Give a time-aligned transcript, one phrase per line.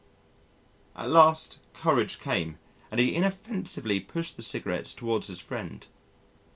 [0.95, 2.57] At last courage came,
[2.89, 5.85] and he inoffensively pushed the cigarettes towards his friend.